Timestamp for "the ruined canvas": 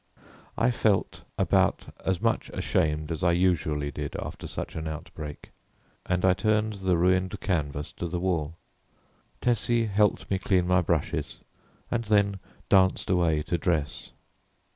6.73-7.91